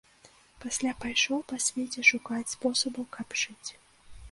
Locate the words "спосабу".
2.57-3.01